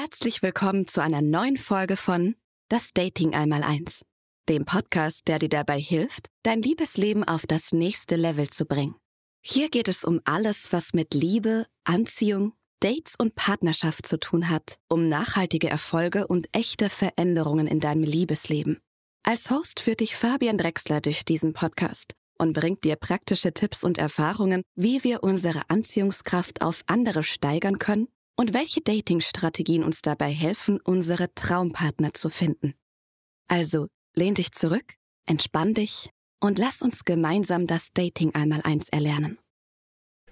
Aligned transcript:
Herzlich 0.00 0.44
willkommen 0.44 0.86
zu 0.86 1.02
einer 1.02 1.22
neuen 1.22 1.56
Folge 1.56 1.96
von 1.96 2.36
Das 2.68 2.92
Dating 2.94 3.34
einmal 3.34 3.64
eins, 3.64 4.04
dem 4.48 4.64
Podcast, 4.64 5.26
der 5.26 5.40
dir 5.40 5.48
dabei 5.48 5.80
hilft, 5.80 6.28
dein 6.44 6.62
Liebesleben 6.62 7.24
auf 7.24 7.46
das 7.48 7.72
nächste 7.72 8.14
Level 8.14 8.48
zu 8.48 8.64
bringen. 8.64 8.94
Hier 9.44 9.68
geht 9.68 9.88
es 9.88 10.04
um 10.04 10.20
alles, 10.24 10.72
was 10.72 10.92
mit 10.92 11.14
Liebe, 11.14 11.66
Anziehung, 11.82 12.52
Dates 12.78 13.14
und 13.18 13.34
Partnerschaft 13.34 14.06
zu 14.06 14.20
tun 14.20 14.48
hat, 14.48 14.78
um 14.88 15.08
nachhaltige 15.08 15.68
Erfolge 15.68 16.28
und 16.28 16.46
echte 16.52 16.90
Veränderungen 16.90 17.66
in 17.66 17.80
deinem 17.80 18.04
Liebesleben. 18.04 18.78
Als 19.24 19.50
Host 19.50 19.80
führt 19.80 19.98
dich 19.98 20.14
Fabian 20.14 20.58
Drexler 20.58 21.00
durch 21.00 21.24
diesen 21.24 21.54
Podcast 21.54 22.12
und 22.38 22.52
bringt 22.52 22.84
dir 22.84 22.94
praktische 22.94 23.52
Tipps 23.52 23.82
und 23.82 23.98
Erfahrungen, 23.98 24.62
wie 24.76 25.02
wir 25.02 25.24
unsere 25.24 25.62
Anziehungskraft 25.66 26.62
auf 26.62 26.84
andere 26.86 27.24
steigern 27.24 27.80
können 27.80 28.06
und 28.38 28.54
welche 28.54 28.80
Dating-Strategien 28.80 29.82
uns 29.82 30.00
dabei 30.00 30.30
helfen, 30.30 30.80
unsere 30.80 31.34
Traumpartner 31.34 32.14
zu 32.14 32.30
finden. 32.30 32.74
Also 33.48 33.88
lehn 34.14 34.34
dich 34.34 34.52
zurück, 34.52 34.94
entspann 35.26 35.74
dich 35.74 36.10
und 36.40 36.58
lass 36.58 36.80
uns 36.80 37.04
gemeinsam 37.04 37.66
das 37.66 37.92
Dating 37.92 38.34
einmal 38.34 38.60
eins 38.62 38.88
erlernen. 38.90 39.38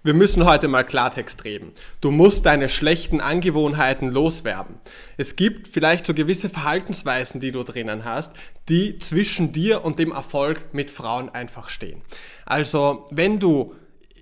Wir 0.04 0.14
müssen 0.14 0.44
heute 0.44 0.68
mal 0.68 0.84
Klartext 0.84 1.42
reden. 1.42 1.72
Du 2.00 2.12
musst 2.12 2.46
deine 2.46 2.68
schlechten 2.68 3.20
Angewohnheiten 3.20 4.12
loswerden. 4.12 4.78
Es 5.16 5.34
gibt 5.34 5.66
vielleicht 5.66 6.06
so 6.06 6.14
gewisse 6.14 6.48
Verhaltensweisen, 6.48 7.40
die 7.40 7.50
du 7.50 7.64
drinnen 7.64 8.04
hast, 8.04 8.36
die 8.68 8.98
zwischen 8.98 9.50
dir 9.50 9.84
und 9.84 9.98
dem 9.98 10.12
Erfolg 10.12 10.72
mit 10.72 10.90
Frauen 10.90 11.28
einfach 11.28 11.70
stehen. 11.70 12.02
Also, 12.44 13.06
wenn 13.10 13.40
du 13.40 13.74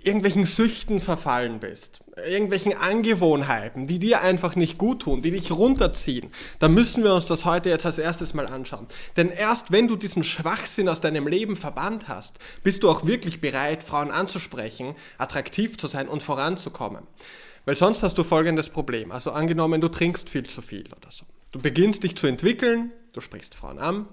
irgendwelchen 0.05 0.47
Süchten 0.47 1.01
verfallen 1.01 1.61
bist, 1.61 2.01
irgendwelchen 2.27 2.77
Angewohnheiten, 2.77 3.87
die 3.87 3.99
dir 3.99 4.21
einfach 4.21 4.57
nicht 4.57 4.79
gut 4.79 5.03
tun, 5.03 5.23
die 5.23 5.31
dich 5.31 5.51
runterziehen, 5.51 6.31
dann 6.59 6.75
müssen 6.75 7.03
wir 7.05 7.15
uns 7.15 7.27
das 7.27 7.45
heute 7.45 7.71
jetzt 7.71 7.87
als 7.87 7.99
erstes 7.99 8.35
mal 8.35 8.47
anschauen. 8.47 8.87
Denn 9.17 9.31
erst 9.31 9.73
wenn 9.73 9.89
du 9.89 9.97
diesen 9.97 10.23
Schwachsinn 10.23 10.89
aus 10.89 11.01
deinem 11.01 11.27
Leben 11.27 11.57
verbannt 11.57 12.09
hast, 12.09 12.39
bist 12.63 12.83
du 12.83 12.91
auch 12.91 13.07
wirklich 13.07 13.41
bereit, 13.41 13.83
Frauen 13.83 14.11
anzusprechen, 14.11 14.95
attraktiv 15.19 15.79
zu 15.79 15.87
sein 15.87 16.09
und 16.09 16.23
voranzukommen. 16.23 17.05
Weil 17.65 17.77
sonst 17.77 18.03
hast 18.03 18.19
du 18.19 18.25
folgendes 18.25 18.69
Problem. 18.69 19.11
Also 19.11 19.31
angenommen, 19.31 19.81
du 19.81 19.89
trinkst 19.89 20.29
viel 20.29 20.45
zu 20.45 20.61
viel 20.61 20.85
oder 20.87 21.11
so. 21.11 21.25
Du 21.53 21.61
beginnst 21.61 22.03
dich 22.05 22.17
zu 22.17 22.27
entwickeln, 22.27 22.93
du 23.15 23.21
sprichst 23.21 23.55
Frauen 23.55 23.79
an, 23.79 24.07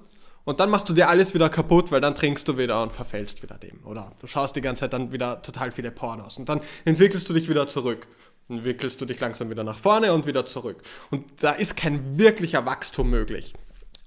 und 0.44 0.60
dann 0.60 0.70
machst 0.70 0.90
du 0.90 0.94
dir 0.94 1.10
alles 1.10 1.34
wieder 1.34 1.50
kaputt, 1.50 1.92
weil 1.92 2.02
dann 2.02 2.16
trinkst 2.16 2.48
du 2.48 2.58
wieder 2.58 2.82
und 2.82 2.94
verfällst 2.94 3.44
wieder 3.44 3.58
dem. 3.58 3.84
Oder 3.86 4.12
du 4.20 4.28
schaust 4.28 4.56
die 4.56 4.62
ganze 4.62 4.82
Zeit 4.82 4.94
dann 4.94 5.12
wieder 5.12 5.42
total 5.42 5.72
viele 5.72 5.92
Pornos. 5.92 6.38
Und 6.38 6.50
dann 6.50 6.62
entwickelst 6.86 7.30
du 7.30 7.34
dich 7.34 7.48
wieder 7.50 7.68
zurück. 7.68 8.08
Entwickelst 8.50 9.00
du 9.00 9.06
dich 9.06 9.20
langsam 9.20 9.50
wieder 9.50 9.64
nach 9.64 9.78
vorne 9.78 10.14
und 10.14 10.26
wieder 10.26 10.46
zurück. 10.46 10.82
Und 11.10 11.26
da 11.42 11.52
ist 11.52 11.78
kein 11.78 12.18
wirklicher 12.18 12.66
Wachstum 12.66 13.10
möglich. 13.10 13.54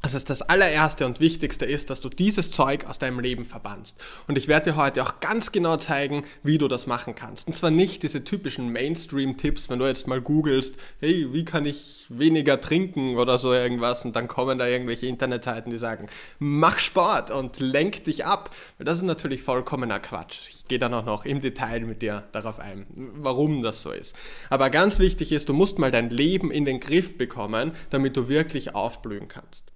Also 0.04 0.18
das 0.18 0.42
allererste 0.42 1.06
und 1.06 1.18
wichtigste 1.18 1.64
ist, 1.64 1.88
dass 1.88 2.02
du 2.02 2.10
dieses 2.10 2.50
Zeug 2.50 2.84
aus 2.84 2.98
deinem 2.98 3.20
Leben 3.20 3.46
verbannst. 3.46 3.96
Und 4.28 4.36
ich 4.36 4.48
werde 4.48 4.72
dir 4.72 4.76
heute 4.76 5.02
auch 5.02 5.18
ganz 5.20 5.50
genau 5.50 5.78
zeigen, 5.78 6.24
wie 6.42 6.58
du 6.58 6.68
das 6.68 6.86
machen 6.86 7.14
kannst. 7.14 7.46
Und 7.46 7.54
zwar 7.54 7.70
nicht 7.70 8.02
diese 8.02 8.22
typischen 8.22 8.68
Mainstream-Tipps, 8.70 9.70
wenn 9.70 9.78
du 9.78 9.86
jetzt 9.86 10.06
mal 10.06 10.20
googelst, 10.20 10.74
hey, 11.00 11.32
wie 11.32 11.46
kann 11.46 11.64
ich 11.64 12.04
weniger 12.10 12.60
trinken 12.60 13.16
oder 13.16 13.38
so 13.38 13.54
irgendwas 13.54 14.04
und 14.04 14.14
dann 14.14 14.28
kommen 14.28 14.58
da 14.58 14.66
irgendwelche 14.66 15.06
Internetseiten, 15.06 15.72
die 15.72 15.78
sagen, 15.78 16.10
mach 16.38 16.80
Sport 16.80 17.30
und 17.30 17.60
lenk 17.60 18.04
dich 18.04 18.26
ab. 18.26 18.54
Weil 18.76 18.84
das 18.84 18.98
ist 18.98 19.04
natürlich 19.04 19.42
vollkommener 19.42 20.00
Quatsch. 20.00 20.50
Ich 20.50 20.68
gehe 20.68 20.78
dann 20.78 20.92
auch 20.92 21.06
noch 21.06 21.24
im 21.24 21.40
Detail 21.40 21.80
mit 21.80 22.02
dir 22.02 22.24
darauf 22.32 22.58
ein, 22.58 22.84
warum 22.94 23.62
das 23.62 23.80
so 23.80 23.90
ist. 23.90 24.14
Aber 24.50 24.68
ganz 24.68 24.98
wichtig 24.98 25.32
ist, 25.32 25.48
du 25.48 25.54
musst 25.54 25.78
mal 25.78 25.90
dein 25.90 26.10
Leben 26.10 26.50
in 26.50 26.66
den 26.66 26.78
Griff 26.78 27.16
bekommen, 27.16 27.72
damit 27.88 28.18
du 28.18 28.28
wirklich 28.28 28.74
aufblühen 28.74 29.28
kannst. 29.28 29.72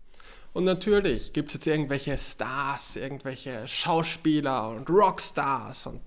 Und 0.52 0.64
natürlich 0.64 1.32
gibt 1.32 1.48
es 1.48 1.54
jetzt 1.54 1.66
irgendwelche 1.66 2.16
Stars, 2.18 2.96
irgendwelche 2.96 3.66
Schauspieler 3.68 4.70
und 4.70 4.88
Rockstars 4.90 5.86
und 5.86 6.00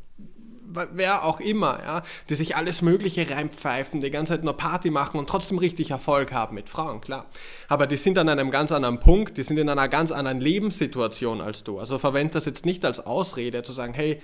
wer 0.94 1.26
auch 1.26 1.40
immer, 1.40 1.80
ja, 1.84 2.04
die 2.30 2.36
sich 2.36 2.56
alles 2.56 2.82
Mögliche 2.82 3.30
reinpfeifen, 3.30 4.02
die 4.02 4.12
ganze 4.12 4.34
Zeit 4.34 4.44
nur 4.44 4.56
Party 4.56 4.90
machen 4.90 5.20
und 5.20 5.28
trotzdem 5.28 5.58
richtig 5.58 5.92
Erfolg 5.92 6.32
haben 6.32 6.56
mit 6.56 6.70
Frauen, 6.70 7.02
klar. 7.02 7.26
Aber 7.68 7.88
die 7.88 7.98
sind 7.98 8.18
an 8.18 8.30
einem 8.30 8.52
ganz 8.52 8.72
anderen 8.72 9.00
Punkt, 9.00 9.38
die 9.38 9.44
sind 9.44 9.58
in 9.58 9.70
einer 9.70 9.88
ganz 9.88 10.12
anderen 10.12 10.40
Lebenssituation 10.40 11.42
als 11.42 11.64
du. 11.64 11.80
Also 11.80 12.00
verwende 12.00 12.34
das 12.34 12.46
jetzt 12.46 12.66
nicht 12.66 12.86
als 12.86 13.06
Ausrede 13.06 13.64
zu 13.64 13.74
sagen, 13.74 13.94
hey, 13.94 14.22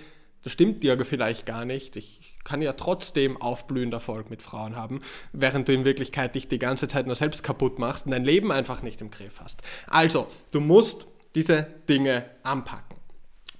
das 0.47 0.53
stimmt 0.53 0.81
dir 0.81 0.97
vielleicht 1.03 1.45
gar 1.45 1.65
nicht. 1.65 1.97
Ich 1.97 2.35
kann 2.45 2.61
ja 2.61 2.71
trotzdem 2.71 3.35
aufblühender 3.35 3.97
Erfolg 3.97 4.29
mit 4.29 4.41
Frauen 4.41 4.77
haben, 4.77 5.01
während 5.33 5.67
du 5.67 5.73
in 5.73 5.83
Wirklichkeit 5.83 6.35
dich 6.35 6.47
die 6.47 6.57
ganze 6.57 6.87
Zeit 6.87 7.05
nur 7.05 7.17
selbst 7.17 7.43
kaputt 7.43 7.79
machst 7.79 8.05
und 8.05 8.13
dein 8.13 8.23
Leben 8.23 8.53
einfach 8.53 8.81
nicht 8.81 9.01
im 9.01 9.11
Griff 9.11 9.41
hast. 9.41 9.61
Also, 9.87 10.27
du 10.51 10.61
musst 10.61 11.05
diese 11.35 11.67
Dinge 11.89 12.23
anpacken. 12.43 12.95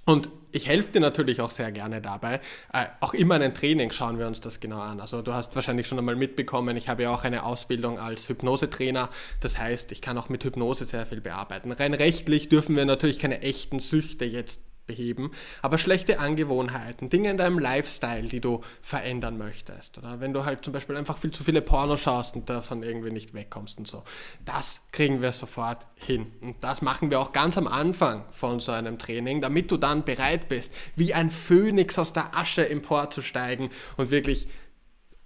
Und 0.06 0.30
ich 0.50 0.66
helfe 0.66 0.92
dir 0.92 1.00
natürlich 1.00 1.42
auch 1.42 1.50
sehr 1.50 1.72
gerne 1.72 2.00
dabei. 2.00 2.40
Äh, 2.72 2.86
auch 3.00 3.12
immer 3.12 3.36
in 3.36 3.42
einem 3.42 3.54
Training 3.54 3.92
schauen 3.92 4.18
wir 4.18 4.26
uns 4.26 4.40
das 4.40 4.58
genau 4.58 4.80
an. 4.80 4.98
Also 5.02 5.20
du 5.20 5.34
hast 5.34 5.54
wahrscheinlich 5.56 5.88
schon 5.88 5.98
einmal 5.98 6.16
mitbekommen, 6.16 6.78
ich 6.78 6.88
habe 6.88 7.02
ja 7.02 7.10
auch 7.10 7.24
eine 7.24 7.44
Ausbildung 7.44 7.98
als 7.98 8.30
Hypnosetrainer. 8.30 9.10
Das 9.42 9.58
heißt, 9.58 9.92
ich 9.92 10.00
kann 10.00 10.16
auch 10.16 10.30
mit 10.30 10.42
Hypnose 10.42 10.86
sehr 10.86 11.04
viel 11.04 11.20
bearbeiten. 11.20 11.70
Rein 11.70 11.92
rechtlich 11.92 12.48
dürfen 12.48 12.76
wir 12.76 12.86
natürlich 12.86 13.18
keine 13.18 13.42
echten 13.42 13.78
Süchte 13.78 14.24
jetzt 14.24 14.62
beheben, 14.88 15.30
aber 15.62 15.78
schlechte 15.78 16.18
Angewohnheiten, 16.18 17.08
Dinge 17.08 17.30
in 17.30 17.36
deinem 17.36 17.60
Lifestyle, 17.60 18.26
die 18.26 18.40
du 18.40 18.62
verändern 18.82 19.38
möchtest. 19.38 19.98
Oder 19.98 20.18
wenn 20.18 20.32
du 20.32 20.44
halt 20.44 20.64
zum 20.64 20.72
Beispiel 20.72 20.96
einfach 20.96 21.18
viel 21.18 21.30
zu 21.30 21.44
viele 21.44 21.62
Porno 21.62 21.96
schaust 21.96 22.34
und 22.34 22.50
davon 22.50 22.82
irgendwie 22.82 23.12
nicht 23.12 23.34
wegkommst 23.34 23.78
und 23.78 23.86
so. 23.86 24.02
Das 24.44 24.88
kriegen 24.90 25.22
wir 25.22 25.30
sofort 25.30 25.86
hin. 25.94 26.32
Und 26.40 26.56
das 26.64 26.82
machen 26.82 27.10
wir 27.10 27.20
auch 27.20 27.32
ganz 27.32 27.56
am 27.56 27.68
Anfang 27.68 28.24
von 28.32 28.58
so 28.58 28.72
einem 28.72 28.98
Training, 28.98 29.40
damit 29.40 29.70
du 29.70 29.76
dann 29.76 30.04
bereit 30.04 30.48
bist, 30.48 30.74
wie 30.96 31.14
ein 31.14 31.30
Phönix 31.30 31.96
aus 31.98 32.12
der 32.12 32.36
Asche 32.36 32.68
emporzusteigen 32.68 33.70
und 33.96 34.10
wirklich 34.10 34.48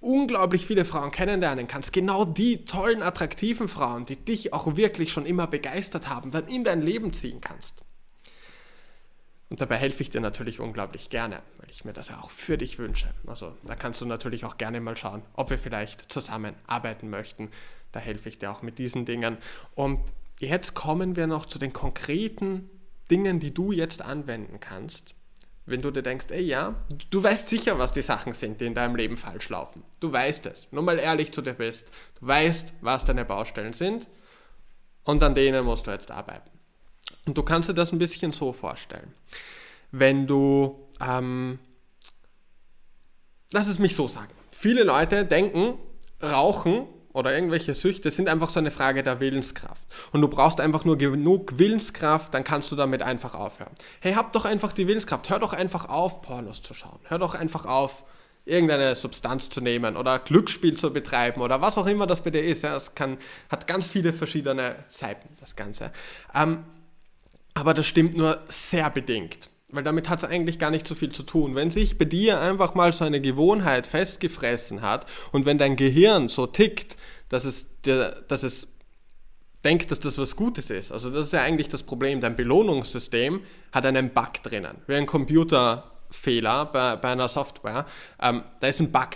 unglaublich 0.03 0.67
viele 0.67 0.85
Frauen 0.85 1.13
kennenlernen 1.13 1.69
kannst, 1.69 1.93
genau 1.93 2.25
die 2.25 2.65
tollen, 2.65 3.03
attraktiven 3.03 3.69
Frauen, 3.69 4.05
die 4.05 4.17
dich 4.17 4.53
auch 4.53 4.77
wirklich 4.77 5.13
schon 5.13 5.27
immer 5.27 5.47
begeistert 5.47 6.09
haben, 6.09 6.33
dann 6.33 6.49
in 6.49 6.65
dein 6.65 6.83
Leben 6.83 7.13
ziehen 7.13 7.41
kannst. 7.41 7.83
Und 9.53 9.61
dabei 9.61 9.77
helfe 9.77 10.03
ich 10.03 10.09
dir 10.09 10.23
natürlich 10.23 10.61
unglaublich 10.61 11.11
gerne, 11.11 11.43
weil 11.59 11.69
ich 11.69 11.85
mir 11.85 11.93
das 11.93 12.09
ja 12.09 12.19
auch 12.19 12.31
für 12.31 12.57
dich 12.57 12.79
wünsche. 12.79 13.09
Also 13.27 13.55
da 13.65 13.75
kannst 13.75 14.01
du 14.01 14.07
natürlich 14.07 14.47
auch 14.47 14.57
gerne 14.57 14.81
mal 14.81 14.97
schauen, 14.97 15.23
ob 15.35 15.51
wir 15.51 15.59
vielleicht 15.59 16.11
zusammenarbeiten 16.11 17.11
möchten. 17.11 17.51
Da 17.93 18.01
helfe 18.01 18.31
ich 18.31 18.39
dir 18.39 18.51
auch 18.51 18.63
mit 18.63 18.79
diesen 18.79 19.05
Dingen. 19.05 19.37
Und 19.75 20.01
jetzt 20.41 20.73
kommen 20.73 21.17
wir 21.17 21.27
noch 21.27 21.45
zu 21.45 21.59
den 21.59 21.75
konkreten 21.75 22.71
Dingen, 23.11 23.41
die 23.41 23.53
du 23.53 23.73
jetzt 23.73 24.01
anwenden 24.01 24.59
kannst, 24.59 25.15
wenn 25.67 25.83
du 25.83 25.91
dir 25.91 26.03
denkst, 26.03 26.29
ey 26.31 26.41
ja, 26.41 26.75
du 27.11 27.23
weißt 27.23 27.47
sicher, 27.47 27.79
was 27.79 27.93
die 27.93 28.01
Sachen 28.01 28.33
sind, 28.33 28.63
die 28.63 28.65
in 28.65 28.75
deinem 28.75 28.97
Leben 28.97 29.19
falsch 29.19 29.51
laufen. 29.51 29.83
Du 30.01 30.11
weißt 30.11 30.47
es. 30.47 30.69
Nur 30.73 30.83
mal 30.83 30.99
ehrlich 30.99 31.31
zu 31.31 31.43
dir 31.43 31.53
bist. 31.53 31.87
Du 32.19 32.27
weißt, 32.27 32.73
was 32.81 33.05
deine 33.05 33.27
Baustellen 33.27 33.75
sind 33.75 34.09
und 35.05 35.23
an 35.23 35.35
denen 35.35 35.67
musst 35.67 35.87
du 35.87 35.91
jetzt 35.91 36.11
arbeiten. 36.11 36.52
Und 37.27 37.39
du 37.39 37.43
kannst 37.43 37.69
dir 37.69 37.75
das 37.75 37.93
ein 37.93 37.99
bisschen 37.99 38.33
so 38.33 38.53
vorstellen. 38.53 39.13
Wenn 39.91 40.27
du, 40.27 40.89
ähm, 41.01 41.59
lass 43.53 43.69
es 43.69 43.79
mich 43.79 43.95
so 43.95 44.09
sagen. 44.09 44.33
Viele 44.51 44.83
Leute 44.83 45.25
denken, 45.25 45.79
Rauchen 46.23 46.87
oder 47.13 47.35
irgendwelche 47.35 47.75
Süchte 47.75 48.11
sind 48.11 48.29
einfach 48.29 48.49
so 48.49 48.59
eine 48.59 48.71
Frage 48.71 49.03
der 49.03 49.21
Willenskraft. 49.21 49.83
Und 50.13 50.21
du 50.23 50.29
brauchst 50.29 50.61
einfach 50.61 50.85
nur 50.85 50.97
genug 50.97 51.59
Willenskraft, 51.59 52.33
dann 52.33 52.45
kannst 52.45 52.73
du 52.73 52.77
damit 52.77 53.03
einfach 53.03 53.35
aufhören. 53.35 53.73
Hey, 54.01 54.15
hab 54.15 54.33
doch 54.33 54.45
einfach 54.45 54.73
die 54.73 54.89
Willenskraft. 54.89 55.29
Hör 55.29 55.39
doch 55.39 55.53
einfach 55.53 55.89
auf, 55.89 56.23
Pornos 56.23 56.63
zu 56.63 56.75
schauen. 56.75 57.01
Hör 57.05 57.19
doch 57.19 57.35
einfach 57.35 57.67
auf, 57.67 58.05
irgendeine 58.45 58.97
Substanz 58.97 59.51
zu 59.51 59.61
nehmen 59.61 59.97
oder 59.97 60.19
Glücksspiel 60.19 60.77
zu 60.77 60.93
betreiben 60.93 61.43
oder 61.43 61.61
was 61.61 61.79
auch 61.79 61.87
immer 61.87 62.07
das 62.07 62.23
bei 62.23 62.31
dir 62.31 62.43
ist. 62.43 62.65
Ja, 62.65 62.79
hat 63.49 63.67
ganz 63.67 63.87
viele 63.87 64.13
verschiedene 64.13 64.77
Seiten, 64.89 65.29
das 65.39 65.55
Ganze. 65.55 65.93
Ähm, 66.35 66.65
aber 67.55 67.75
das 67.75 67.87
stimmt 67.87 68.17
nur 68.17 68.41
sehr 68.49 68.91
bedingt. 68.91 69.51
Weil 69.69 69.85
damit 69.85 70.09
hat 70.09 70.23
es 70.23 70.29
eigentlich 70.29 70.59
gar 70.59 70.71
nicht 70.71 70.87
so 70.87 70.95
viel 70.95 71.13
zu 71.13 71.23
tun. 71.23 71.55
Wenn 71.55 71.71
sich 71.71 71.97
bei 71.97 72.05
dir 72.05 72.41
einfach 72.41 72.75
mal 72.75 72.93
so 72.93 73.05
eine 73.05 73.23
Gewohnheit 73.23 73.87
festgefressen 73.87 74.83
hat 74.83 75.07
und 75.33 75.47
wenn 75.47 75.57
dein 75.57 75.77
Gehirn 75.77 76.29
so 76.29 76.47
tickt, 76.47 76.97
dass 77.31 77.47
es, 77.47 77.69
dir, 77.81 78.23
dass 78.29 78.43
es 78.43 78.69
denkt, 79.65 79.91
dass 79.91 80.01
das 80.01 80.19
was 80.19 80.37
Gutes 80.37 80.69
ist. 80.69 80.93
Also 80.93 81.09
das 81.09 81.27
ist 81.27 81.33
ja 81.33 81.41
eigentlich 81.41 81.71
das 81.71 81.83
Problem. 81.83 82.21
Dein 82.21 82.37
Belohnungssystem 82.37 83.41
hat 83.73 83.87
einen 83.87 84.11
Bug 84.11 84.35
drinnen. 84.43 84.77
Wie 84.87 84.95
ein 84.95 85.07
Computerfehler 85.07 86.67
bei, 86.67 86.97
bei 86.97 87.13
einer 87.13 87.29
Software. 87.29 87.87
Ähm, 88.21 88.43
da 88.61 88.67
ist 88.67 88.81
ein 88.81 88.93
Bug. 88.93 89.09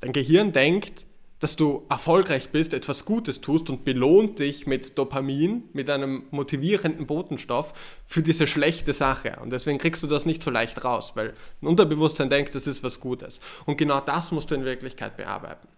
Dein 0.00 0.12
Gehirn 0.12 0.52
denkt, 0.52 1.04
dass 1.40 1.56
du 1.56 1.84
erfolgreich 1.88 2.50
bist, 2.50 2.74
etwas 2.74 3.04
Gutes 3.04 3.40
tust 3.40 3.70
und 3.70 3.84
belohnt 3.84 4.38
dich 4.38 4.66
mit 4.66 4.98
Dopamin, 4.98 5.64
mit 5.72 5.88
einem 5.88 6.24
motivierenden 6.30 7.06
Botenstoff 7.06 7.74
für 8.06 8.22
diese 8.22 8.46
schlechte 8.46 8.92
Sache. 8.92 9.36
Und 9.40 9.50
deswegen 9.50 9.78
kriegst 9.78 10.02
du 10.02 10.06
das 10.06 10.26
nicht 10.26 10.42
so 10.42 10.50
leicht 10.50 10.84
raus, 10.84 11.12
weil 11.14 11.34
ein 11.62 11.66
Unterbewusstsein 11.66 12.30
denkt, 12.30 12.54
das 12.54 12.66
ist 12.66 12.82
was 12.82 13.00
Gutes. 13.00 13.40
Und 13.66 13.76
genau 13.76 14.00
das 14.00 14.32
musst 14.32 14.50
du 14.50 14.54
in 14.54 14.64
Wirklichkeit 14.64 15.16
bearbeiten. 15.16 15.68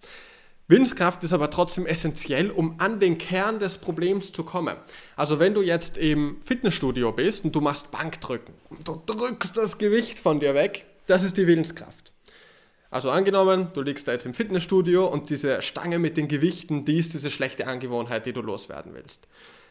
Willenskraft 0.71 1.25
ist 1.25 1.33
aber 1.33 1.51
trotzdem 1.51 1.85
essentiell, 1.85 2.49
um 2.49 2.79
an 2.79 3.01
den 3.01 3.19
Kern 3.19 3.59
des 3.59 3.79
Problems 3.79 4.31
zu 4.31 4.45
kommen. 4.45 4.77
Also 5.17 5.41
wenn 5.41 5.53
du 5.53 5.63
jetzt 5.63 5.99
im 5.99 6.41
Fitnessstudio 6.45 7.11
bist 7.11 7.45
und 7.45 7.57
du 7.57 7.61
machst 7.61 7.91
Bankdrücken 7.91 8.55
und 8.69 8.87
du 8.87 9.03
drückst 9.05 9.57
das 9.57 9.79
Gewicht 9.79 10.21
von 10.21 10.39
dir 10.39 10.55
weg, 10.55 10.87
das 11.09 11.25
ist 11.25 11.37
die 11.37 11.49
Willenskraft. 11.49 12.10
Also 12.91 13.11
angenommen, 13.11 13.69
du 13.73 13.83
liegst 13.83 14.09
da 14.09 14.13
jetzt 14.13 14.27
im 14.27 14.35
Fitnessstudio 14.35 15.07
und 15.07 15.31
diese 15.31 15.63
Stange 15.63 15.99
mit 16.01 16.17
den 16.17 16.27
Gewichten, 16.27 16.85
die 16.85 16.99
ist 16.99 17.15
diese 17.15 17.31
schlechte 17.31 17.69
Angewohnheit, 17.69 18.27
die 18.27 18.33
du 18.33 18.43
loswerden 18.43 18.95
willst. 18.95 19.29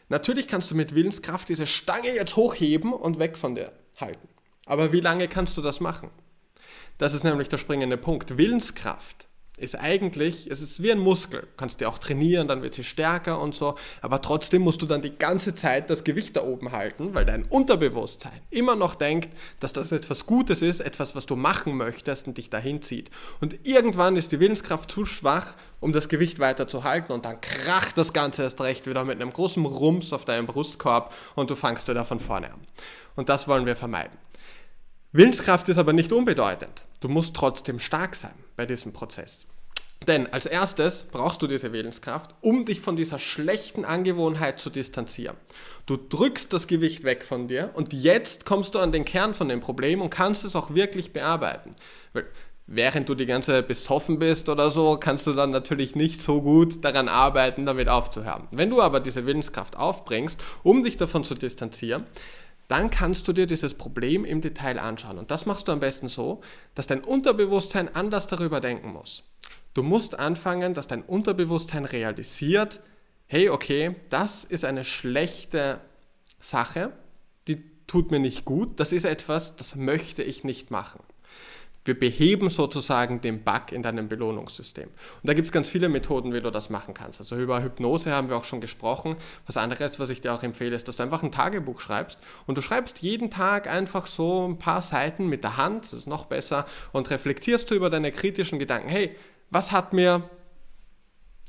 Natürlich 0.08 0.48
kannst 0.48 0.70
du 0.70 0.74
mit 0.74 0.94
Willenskraft 0.94 1.48
diese 1.48 1.66
Stange 1.66 2.14
jetzt 2.14 2.36
hochheben 2.36 2.92
und 2.92 3.18
weg 3.18 3.36
von 3.36 3.54
dir 3.54 3.72
halten. 3.98 4.28
Aber 4.64 4.92
wie 4.92 5.00
lange 5.00 5.28
kannst 5.28 5.56
du 5.56 5.62
das 5.62 5.80
machen? 5.80 6.10
Das 6.98 7.14
ist 7.14 7.24
nämlich 7.24 7.48
der 7.48 7.58
springende 7.58 7.96
Punkt. 7.96 8.36
Willenskraft 8.38 9.28
ist 9.60 9.76
eigentlich, 9.76 10.50
es 10.50 10.62
ist 10.62 10.82
wie 10.82 10.90
ein 10.92 10.98
Muskel. 10.98 11.42
Du 11.42 11.46
kannst 11.56 11.80
dir 11.80 11.88
auch 11.88 11.98
trainieren, 11.98 12.48
dann 12.48 12.62
wird 12.62 12.74
sie 12.74 12.84
stärker 12.84 13.40
und 13.40 13.54
so. 13.54 13.76
Aber 14.00 14.22
trotzdem 14.22 14.62
musst 14.62 14.82
du 14.82 14.86
dann 14.86 15.02
die 15.02 15.16
ganze 15.16 15.54
Zeit 15.54 15.90
das 15.90 16.04
Gewicht 16.04 16.36
da 16.36 16.42
oben 16.42 16.72
halten, 16.72 17.14
weil 17.14 17.24
dein 17.24 17.44
Unterbewusstsein 17.44 18.40
immer 18.50 18.76
noch 18.76 18.94
denkt, 18.94 19.30
dass 19.60 19.72
das 19.72 19.92
etwas 19.92 20.26
Gutes 20.26 20.62
ist, 20.62 20.80
etwas, 20.80 21.14
was 21.14 21.26
du 21.26 21.36
machen 21.36 21.76
möchtest 21.76 22.26
und 22.26 22.38
dich 22.38 22.50
dahin 22.50 22.82
zieht. 22.82 23.10
Und 23.40 23.66
irgendwann 23.66 24.16
ist 24.16 24.32
die 24.32 24.40
Willenskraft 24.40 24.90
zu 24.90 25.04
schwach, 25.04 25.54
um 25.80 25.92
das 25.92 26.08
Gewicht 26.08 26.38
weiter 26.38 26.68
zu 26.68 26.84
halten 26.84 27.12
und 27.12 27.24
dann 27.24 27.40
kracht 27.40 27.96
das 27.96 28.12
Ganze 28.12 28.42
erst 28.42 28.60
recht 28.60 28.86
wieder 28.86 29.04
mit 29.04 29.20
einem 29.20 29.32
großen 29.32 29.64
Rums 29.64 30.12
auf 30.12 30.24
deinem 30.24 30.46
Brustkorb 30.46 31.14
und 31.34 31.50
du 31.50 31.56
fangst 31.56 31.88
wieder 31.88 32.04
von 32.04 32.20
vorne 32.20 32.52
an. 32.52 32.60
Und 33.16 33.28
das 33.28 33.48
wollen 33.48 33.66
wir 33.66 33.76
vermeiden. 33.76 34.16
Willenskraft 35.12 35.68
ist 35.68 35.78
aber 35.78 35.92
nicht 35.92 36.12
unbedeutend. 36.12 36.84
Du 37.00 37.08
musst 37.08 37.34
trotzdem 37.34 37.80
stark 37.80 38.14
sein 38.14 38.34
bei 38.56 38.66
diesem 38.66 38.92
Prozess. 38.92 39.46
Denn 40.06 40.32
als 40.32 40.46
erstes 40.46 41.04
brauchst 41.10 41.42
du 41.42 41.46
diese 41.46 41.72
Willenskraft, 41.72 42.34
um 42.40 42.64
dich 42.64 42.80
von 42.80 42.96
dieser 42.96 43.18
schlechten 43.18 43.84
Angewohnheit 43.84 44.58
zu 44.58 44.70
distanzieren. 44.70 45.36
Du 45.84 45.98
drückst 45.98 46.52
das 46.52 46.66
Gewicht 46.66 47.04
weg 47.04 47.22
von 47.22 47.48
dir 47.48 47.70
und 47.74 47.92
jetzt 47.92 48.46
kommst 48.46 48.74
du 48.74 48.78
an 48.78 48.92
den 48.92 49.04
Kern 49.04 49.34
von 49.34 49.48
dem 49.48 49.60
Problem 49.60 50.00
und 50.00 50.08
kannst 50.08 50.44
es 50.44 50.56
auch 50.56 50.74
wirklich 50.74 51.12
bearbeiten. 51.12 51.72
Weil 52.14 52.26
während 52.66 53.08
du 53.10 53.14
die 53.14 53.26
ganze 53.26 53.62
besoffen 53.62 54.18
bist 54.18 54.48
oder 54.48 54.70
so, 54.70 54.96
kannst 54.96 55.26
du 55.26 55.34
dann 55.34 55.50
natürlich 55.50 55.94
nicht 55.94 56.22
so 56.22 56.40
gut 56.40 56.82
daran 56.82 57.08
arbeiten, 57.08 57.66
damit 57.66 57.88
aufzuhören. 57.88 58.48
Wenn 58.52 58.70
du 58.70 58.80
aber 58.80 59.00
diese 59.00 59.26
Willenskraft 59.26 59.76
aufbringst, 59.76 60.40
um 60.62 60.82
dich 60.82 60.96
davon 60.96 61.24
zu 61.24 61.34
distanzieren, 61.34 62.06
dann 62.68 62.88
kannst 62.88 63.26
du 63.26 63.32
dir 63.32 63.46
dieses 63.46 63.74
Problem 63.74 64.24
im 64.24 64.40
Detail 64.40 64.78
anschauen. 64.78 65.18
Und 65.18 65.32
das 65.32 65.44
machst 65.44 65.66
du 65.66 65.72
am 65.72 65.80
besten 65.80 66.08
so, 66.08 66.40
dass 66.76 66.86
dein 66.86 67.02
Unterbewusstsein 67.02 67.94
anders 67.94 68.28
darüber 68.28 68.60
denken 68.60 68.92
muss. 68.92 69.24
Du 69.80 69.86
musst 69.86 70.18
anfangen, 70.18 70.74
dass 70.74 70.88
dein 70.88 71.00
Unterbewusstsein 71.00 71.86
realisiert, 71.86 72.80
hey, 73.26 73.48
okay, 73.48 73.96
das 74.10 74.44
ist 74.44 74.66
eine 74.66 74.84
schlechte 74.84 75.80
Sache, 76.38 76.92
die 77.48 77.64
tut 77.86 78.10
mir 78.10 78.20
nicht 78.20 78.44
gut, 78.44 78.78
das 78.78 78.92
ist 78.92 79.04
etwas, 79.04 79.56
das 79.56 79.76
möchte 79.76 80.22
ich 80.22 80.44
nicht 80.44 80.70
machen. 80.70 81.00
Wir 81.86 81.98
beheben 81.98 82.50
sozusagen 82.50 83.22
den 83.22 83.42
Bug 83.42 83.72
in 83.72 83.82
deinem 83.82 84.06
Belohnungssystem. 84.10 84.88
Und 84.88 85.26
da 85.26 85.32
gibt 85.32 85.46
es 85.46 85.52
ganz 85.52 85.70
viele 85.70 85.88
Methoden, 85.88 86.34
wie 86.34 86.42
du 86.42 86.50
das 86.50 86.68
machen 86.68 86.92
kannst. 86.92 87.20
Also 87.20 87.36
über 87.36 87.62
Hypnose 87.62 88.12
haben 88.12 88.28
wir 88.28 88.36
auch 88.36 88.44
schon 88.44 88.60
gesprochen. 88.60 89.16
Was 89.46 89.56
anderes, 89.56 89.98
was 89.98 90.10
ich 90.10 90.20
dir 90.20 90.34
auch 90.34 90.42
empfehle, 90.42 90.76
ist, 90.76 90.88
dass 90.88 90.96
du 90.96 91.02
einfach 91.02 91.22
ein 91.22 91.32
Tagebuch 91.32 91.80
schreibst 91.80 92.18
und 92.46 92.58
du 92.58 92.60
schreibst 92.60 92.98
jeden 92.98 93.30
Tag 93.30 93.66
einfach 93.66 94.06
so 94.06 94.46
ein 94.46 94.58
paar 94.58 94.82
Seiten 94.82 95.26
mit 95.28 95.42
der 95.42 95.56
Hand, 95.56 95.86
das 95.86 96.00
ist 96.00 96.06
noch 96.06 96.26
besser, 96.26 96.66
und 96.92 97.08
reflektierst 97.08 97.70
du 97.70 97.74
über 97.74 97.88
deine 97.88 98.12
kritischen 98.12 98.58
Gedanken. 98.58 98.90
Hey, 98.90 99.16
was 99.50 99.72
hat 99.72 99.92
mir 99.92 100.28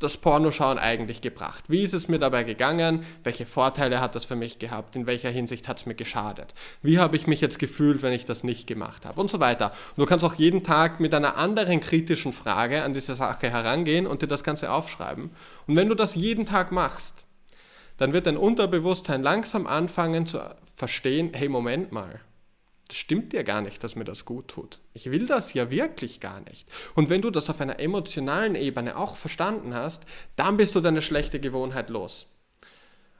das 0.02 0.18
Pornoschauen 0.18 0.80
eigentlich 0.80 1.22
gebracht? 1.22 1.66
Wie 1.68 1.84
ist 1.84 1.94
es 1.94 2.08
mir 2.08 2.20
dabei 2.20 2.44
gegangen? 2.44 3.06
Welche 3.24 3.46
Vorteile 3.46 4.02
hat 4.02 4.16
das 4.16 4.26
für 4.26 4.36
mich 4.36 4.60
gehabt? 4.60 4.96
In 4.96 5.08
welcher 5.08 5.30
Hinsicht 5.30 5.68
hat 5.68 5.78
es 5.78 5.86
mir 5.86 5.94
geschadet? 5.94 6.54
Wie 6.82 7.00
habe 7.00 7.16
ich 7.16 7.28
mich 7.28 7.42
jetzt 7.42 7.60
gefühlt, 7.60 8.02
wenn 8.02 8.14
ich 8.14 8.26
das 8.26 8.44
nicht 8.44 8.68
gemacht 8.68 9.06
habe? 9.06 9.22
Und 9.22 9.30
so 9.30 9.40
weiter. 9.40 9.72
Und 9.96 10.00
du 10.00 10.06
kannst 10.06 10.26
auch 10.26 10.36
jeden 10.36 10.64
Tag 10.64 11.00
mit 11.00 11.14
einer 11.14 11.38
anderen 11.38 11.80
kritischen 11.80 12.34
Frage 12.34 12.84
an 12.84 12.94
diese 12.94 13.16
Sache 13.16 13.50
herangehen 13.50 14.08
und 14.08 14.22
dir 14.22 14.28
das 14.28 14.44
Ganze 14.44 14.72
aufschreiben. 14.72 15.32
Und 15.68 15.76
wenn 15.76 15.90
du 15.90 15.96
das 15.96 16.16
jeden 16.16 16.46
Tag 16.46 16.72
machst, 16.72 17.26
dann 17.98 18.14
wird 18.14 18.26
dein 18.26 18.38
Unterbewusstsein 18.38 19.22
langsam 19.22 19.68
anfangen 19.68 20.26
zu 20.26 20.40
verstehen, 20.76 21.32
hey, 21.34 21.48
Moment 21.48 21.92
mal, 21.92 22.20
das 22.92 22.98
stimmt 22.98 23.32
dir 23.32 23.46
gar 23.46 23.62
nicht, 23.62 23.82
dass 23.86 23.96
mir 23.96 24.04
das 24.04 24.26
gut 24.26 24.50
tut. 24.50 24.82
Ich 24.94 25.10
will 25.12 25.26
das 25.26 25.54
ja 25.54 25.72
wirklich 25.72 26.20
gar 26.20 26.42
nicht. 26.42 26.68
Und 26.94 27.10
wenn 27.10 27.22
du 27.22 27.30
das 27.30 27.50
auf 27.50 27.62
einer 27.62 27.80
emotionalen 27.80 28.56
Ebene 28.56 28.98
auch 28.98 29.16
verstanden 29.16 29.74
hast, 29.74 30.04
dann 30.36 30.58
bist 30.58 30.76
du 30.76 30.82
deine 30.82 31.02
schlechte 31.02 31.40
Gewohnheit 31.40 31.90
los. 31.90 32.28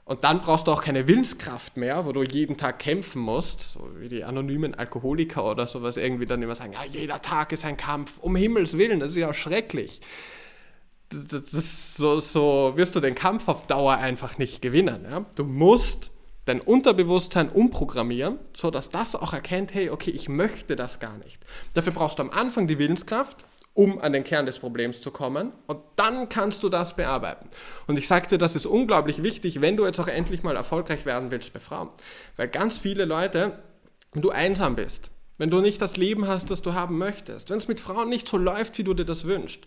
Und 0.04 0.24
dann 0.24 0.42
brauchst 0.42 0.66
du 0.66 0.72
auch 0.72 0.82
keine 0.82 1.08
Willenskraft 1.08 1.78
mehr, 1.78 2.04
wo 2.04 2.12
du 2.12 2.22
jeden 2.22 2.58
Tag 2.58 2.80
kämpfen 2.80 3.22
musst, 3.22 3.72
so 3.72 3.88
wie 3.96 4.10
die 4.10 4.24
anonymen 4.24 4.74
Alkoholiker 4.74 5.50
oder 5.50 5.66
sowas 5.66 5.96
irgendwie 5.96 6.26
dann 6.26 6.42
immer 6.42 6.54
sagen, 6.54 6.74
ja, 6.74 6.84
jeder 6.84 7.22
Tag 7.22 7.52
ist 7.52 7.64
ein 7.64 7.78
Kampf, 7.78 8.18
um 8.18 8.36
Himmels 8.36 8.76
Willen, 8.76 9.00
das 9.00 9.12
ist 9.12 9.16
ja 9.16 9.32
schrecklich. 9.32 10.02
Das 11.08 11.54
ist 11.54 11.94
so, 11.94 12.20
so 12.20 12.74
wirst 12.76 12.94
du 12.94 13.00
den 13.00 13.14
Kampf 13.14 13.48
auf 13.48 13.66
Dauer 13.66 13.94
einfach 13.94 14.36
nicht 14.36 14.60
gewinnen. 14.60 15.06
Ja? 15.10 15.24
Du 15.34 15.44
musst 15.44 16.11
dein 16.44 16.60
Unterbewusstsein 16.60 17.48
umprogrammieren, 17.48 18.38
sodass 18.56 18.90
das 18.90 19.14
auch 19.14 19.32
erkennt, 19.32 19.74
hey, 19.74 19.90
okay, 19.90 20.10
ich 20.10 20.28
möchte 20.28 20.76
das 20.76 21.00
gar 21.00 21.16
nicht. 21.18 21.38
Dafür 21.74 21.92
brauchst 21.92 22.18
du 22.18 22.22
am 22.22 22.30
Anfang 22.30 22.66
die 22.66 22.78
Willenskraft, 22.78 23.44
um 23.74 24.00
an 24.00 24.12
den 24.12 24.24
Kern 24.24 24.44
des 24.44 24.58
Problems 24.58 25.00
zu 25.00 25.10
kommen 25.10 25.52
und 25.66 25.78
dann 25.96 26.28
kannst 26.28 26.62
du 26.62 26.68
das 26.68 26.94
bearbeiten. 26.94 27.48
Und 27.86 27.98
ich 27.98 28.06
sagte, 28.06 28.36
das 28.36 28.54
ist 28.54 28.66
unglaublich 28.66 29.22
wichtig, 29.22 29.60
wenn 29.60 29.76
du 29.76 29.86
jetzt 29.86 29.98
auch 29.98 30.08
endlich 30.08 30.42
mal 30.42 30.56
erfolgreich 30.56 31.06
werden 31.06 31.30
willst 31.30 31.52
bei 31.52 31.60
Frauen. 31.60 31.88
Weil 32.36 32.48
ganz 32.48 32.78
viele 32.78 33.06
Leute, 33.06 33.58
wenn 34.12 34.22
du 34.22 34.30
einsam 34.30 34.74
bist, 34.74 35.10
wenn 35.38 35.50
du 35.50 35.60
nicht 35.60 35.80
das 35.80 35.96
Leben 35.96 36.28
hast, 36.28 36.50
das 36.50 36.60
du 36.60 36.74
haben 36.74 36.98
möchtest, 36.98 37.48
wenn 37.48 37.56
es 37.56 37.68
mit 37.68 37.80
Frauen 37.80 38.10
nicht 38.10 38.28
so 38.28 38.36
läuft, 38.36 38.76
wie 38.76 38.84
du 38.84 38.92
dir 38.92 39.06
das 39.06 39.24
wünschst, 39.24 39.66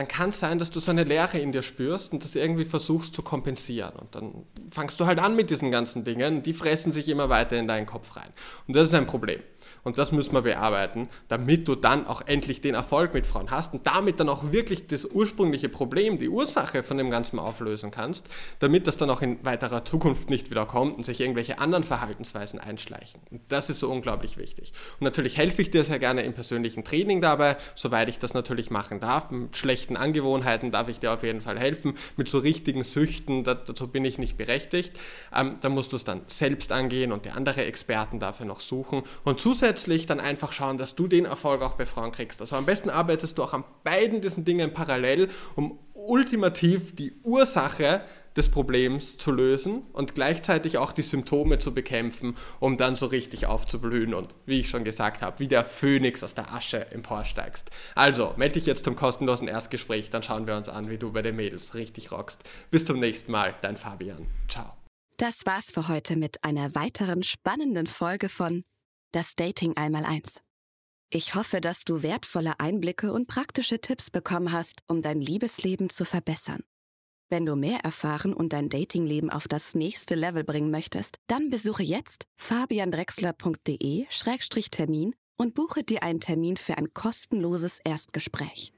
dann 0.00 0.08
kann 0.08 0.30
es 0.30 0.40
sein, 0.40 0.58
dass 0.58 0.70
du 0.70 0.80
so 0.80 0.90
eine 0.90 1.04
Leere 1.04 1.38
in 1.38 1.52
dir 1.52 1.60
spürst 1.60 2.14
und 2.14 2.24
das 2.24 2.34
irgendwie 2.34 2.64
versuchst 2.64 3.14
zu 3.14 3.20
kompensieren. 3.20 3.92
Und 3.96 4.14
dann 4.14 4.46
fangst 4.70 4.98
du 4.98 5.04
halt 5.04 5.18
an 5.18 5.36
mit 5.36 5.50
diesen 5.50 5.70
ganzen 5.70 6.04
Dingen, 6.04 6.42
die 6.42 6.54
fressen 6.54 6.90
sich 6.90 7.06
immer 7.10 7.28
weiter 7.28 7.58
in 7.58 7.68
deinen 7.68 7.84
Kopf 7.84 8.16
rein. 8.16 8.30
Und 8.66 8.74
das 8.76 8.88
ist 8.88 8.94
ein 8.94 9.06
Problem. 9.06 9.40
Und 9.82 9.98
das 9.98 10.12
müssen 10.12 10.32
wir 10.34 10.42
bearbeiten, 10.42 11.08
damit 11.28 11.68
du 11.68 11.74
dann 11.74 12.06
auch 12.06 12.22
endlich 12.26 12.60
den 12.60 12.74
Erfolg 12.74 13.14
mit 13.14 13.26
Frauen 13.26 13.50
hast 13.50 13.74
und 13.74 13.86
damit 13.86 14.20
dann 14.20 14.28
auch 14.28 14.52
wirklich 14.52 14.86
das 14.86 15.04
ursprüngliche 15.04 15.68
Problem, 15.68 16.18
die 16.18 16.28
Ursache 16.28 16.82
von 16.82 16.98
dem 16.98 17.10
Ganzen 17.10 17.38
auflösen 17.38 17.90
kannst, 17.90 18.28
damit 18.58 18.86
das 18.86 18.96
dann 18.96 19.10
auch 19.10 19.22
in 19.22 19.44
weiterer 19.44 19.84
Zukunft 19.84 20.30
nicht 20.30 20.50
wieder 20.50 20.66
kommt 20.66 20.96
und 20.96 21.04
sich 21.04 21.20
irgendwelche 21.20 21.58
anderen 21.58 21.84
Verhaltensweisen 21.84 22.60
einschleichen. 22.60 23.20
Und 23.30 23.42
das 23.48 23.70
ist 23.70 23.80
so 23.80 23.90
unglaublich 23.90 24.36
wichtig. 24.36 24.72
Und 24.98 25.04
natürlich 25.04 25.36
helfe 25.36 25.62
ich 25.62 25.70
dir 25.70 25.84
sehr 25.84 25.98
gerne 25.98 26.22
im 26.22 26.32
persönlichen 26.32 26.84
Training 26.84 27.20
dabei, 27.20 27.56
soweit 27.74 28.08
ich 28.08 28.18
das 28.18 28.34
natürlich 28.34 28.70
machen 28.70 29.00
darf. 29.00 29.30
Mit 29.30 29.56
schlechten 29.56 29.96
Angewohnheiten 29.96 30.70
darf 30.70 30.88
ich 30.88 30.98
dir 30.98 31.12
auf 31.12 31.22
jeden 31.22 31.40
Fall 31.40 31.58
helfen. 31.58 31.94
Mit 32.16 32.28
so 32.28 32.38
richtigen 32.38 32.84
Süchten, 32.84 33.44
dazu 33.44 33.88
bin 33.88 34.04
ich 34.04 34.18
nicht 34.18 34.36
berechtigt. 34.36 34.98
Ähm, 35.34 35.56
da 35.60 35.68
musst 35.68 35.92
du 35.92 35.96
es 35.96 36.04
dann 36.04 36.22
selbst 36.26 36.72
angehen 36.72 37.12
und 37.12 37.24
dir 37.24 37.36
andere 37.36 37.64
Experten 37.64 38.18
dafür 38.18 38.46
noch 38.46 38.60
suchen. 38.60 39.02
Und 39.24 39.40
zusätzlich 39.40 39.49
zusätzlich 39.50 40.06
dann 40.06 40.20
einfach 40.20 40.52
schauen, 40.52 40.78
dass 40.78 40.94
du 40.94 41.08
den 41.08 41.24
Erfolg 41.24 41.62
auch 41.62 41.74
bei 41.74 41.84
Frauen 41.84 42.12
kriegst. 42.12 42.40
Also 42.40 42.54
am 42.54 42.66
besten 42.66 42.88
arbeitest 42.88 43.36
du 43.36 43.42
auch 43.42 43.52
an 43.52 43.64
beiden 43.82 44.20
diesen 44.20 44.44
Dingen 44.44 44.72
parallel, 44.72 45.28
um 45.56 45.80
ultimativ 45.92 46.94
die 46.94 47.14
Ursache 47.24 48.02
des 48.36 48.48
Problems 48.48 49.18
zu 49.18 49.32
lösen 49.32 49.82
und 49.92 50.14
gleichzeitig 50.14 50.78
auch 50.78 50.92
die 50.92 51.02
Symptome 51.02 51.58
zu 51.58 51.74
bekämpfen, 51.74 52.36
um 52.60 52.78
dann 52.78 52.94
so 52.94 53.06
richtig 53.06 53.46
aufzublühen 53.46 54.14
und, 54.14 54.28
wie 54.46 54.60
ich 54.60 54.68
schon 54.68 54.84
gesagt 54.84 55.20
habe, 55.20 55.40
wie 55.40 55.48
der 55.48 55.64
Phönix 55.64 56.22
aus 56.22 56.36
der 56.36 56.52
Asche 56.52 56.92
emporsteigst. 56.92 57.70
Also, 57.96 58.34
melde 58.36 58.54
dich 58.54 58.66
jetzt 58.66 58.84
zum 58.84 58.94
kostenlosen 58.94 59.48
Erstgespräch, 59.48 60.10
dann 60.10 60.22
schauen 60.22 60.46
wir 60.46 60.56
uns 60.56 60.68
an, 60.68 60.88
wie 60.90 60.98
du 60.98 61.10
bei 61.10 61.22
den 61.22 61.34
Mädels 61.34 61.74
richtig 61.74 62.12
rockst. 62.12 62.44
Bis 62.70 62.84
zum 62.84 63.00
nächsten 63.00 63.32
Mal, 63.32 63.56
dein 63.62 63.76
Fabian. 63.76 64.28
Ciao. 64.48 64.76
Das 65.16 65.44
war's 65.44 65.72
für 65.72 65.88
heute 65.88 66.14
mit 66.14 66.44
einer 66.44 66.76
weiteren 66.76 67.24
spannenden 67.24 67.88
Folge 67.88 68.28
von 68.28 68.62
das 69.12 69.36
Dating 69.36 69.76
einmal 69.76 70.04
eins. 70.04 70.42
Ich 71.12 71.34
hoffe, 71.34 71.60
dass 71.60 71.84
du 71.84 72.04
wertvolle 72.04 72.60
Einblicke 72.60 73.12
und 73.12 73.26
praktische 73.26 73.80
Tipps 73.80 74.10
bekommen 74.10 74.52
hast, 74.52 74.84
um 74.86 75.02
dein 75.02 75.20
Liebesleben 75.20 75.90
zu 75.90 76.04
verbessern. 76.04 76.62
Wenn 77.28 77.44
du 77.44 77.56
mehr 77.56 77.80
erfahren 77.80 78.32
und 78.32 78.52
dein 78.52 78.68
Datingleben 78.68 79.30
auf 79.30 79.48
das 79.48 79.74
nächste 79.74 80.14
Level 80.14 80.44
bringen 80.44 80.70
möchtest, 80.70 81.18
dann 81.26 81.48
besuche 81.48 81.82
jetzt 81.82 82.28
fabiandrexler.de-termin 82.36 85.16
und 85.36 85.54
buche 85.54 85.82
dir 85.82 86.04
einen 86.04 86.20
Termin 86.20 86.56
für 86.56 86.78
ein 86.78 86.94
kostenloses 86.94 87.80
Erstgespräch. 87.84 88.72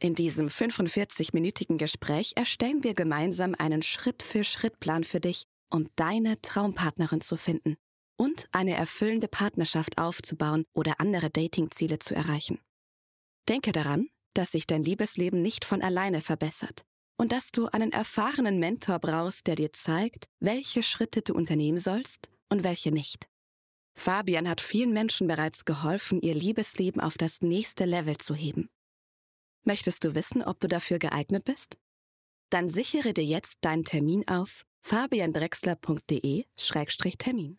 In 0.00 0.14
diesem 0.14 0.48
45-minütigen 0.48 1.78
Gespräch 1.78 2.34
erstellen 2.36 2.84
wir 2.84 2.92
gemeinsam 2.94 3.54
einen 3.58 3.80
Schritt-für-Schritt-Plan 3.82 5.02
für 5.04 5.20
dich, 5.20 5.44
um 5.70 5.88
deine 5.96 6.38
Traumpartnerin 6.40 7.22
zu 7.22 7.36
finden 7.36 7.76
und 8.18 8.48
eine 8.52 8.74
erfüllende 8.74 9.28
Partnerschaft 9.28 9.96
aufzubauen 9.96 10.66
oder 10.74 11.00
andere 11.00 11.30
Datingziele 11.30 11.98
zu 11.98 12.14
erreichen. 12.14 12.60
Denke 13.48 13.72
daran, 13.72 14.10
dass 14.34 14.52
sich 14.52 14.66
dein 14.66 14.82
Liebesleben 14.82 15.40
nicht 15.40 15.64
von 15.64 15.80
alleine 15.80 16.20
verbessert 16.20 16.84
und 17.16 17.32
dass 17.32 17.50
du 17.50 17.64
einen 17.66 17.92
erfahrenen 17.92 18.58
Mentor 18.58 18.98
brauchst, 18.98 19.46
der 19.46 19.54
dir 19.54 19.72
zeigt, 19.72 20.26
welche 20.40 20.82
Schritte 20.82 21.22
du 21.22 21.32
unternehmen 21.34 21.78
sollst 21.78 22.28
und 22.48 22.64
welche 22.64 22.92
nicht. 22.92 23.28
Fabian 23.96 24.48
hat 24.48 24.60
vielen 24.60 24.92
Menschen 24.92 25.26
bereits 25.26 25.64
geholfen, 25.64 26.20
ihr 26.20 26.34
Liebesleben 26.34 27.02
auf 27.02 27.18
das 27.18 27.42
nächste 27.42 27.84
Level 27.84 28.16
zu 28.18 28.32
heben. 28.34 28.70
Möchtest 29.64 30.04
du 30.04 30.14
wissen, 30.14 30.44
ob 30.44 30.60
du 30.60 30.68
dafür 30.68 31.00
geeignet 31.00 31.44
bist? 31.44 31.78
Dann 32.50 32.68
sichere 32.68 33.12
dir 33.12 33.24
jetzt 33.24 33.58
deinen 33.62 33.84
Termin 33.84 34.28
auf 34.28 34.64
fabiandrexler.de-termin. 34.82 37.58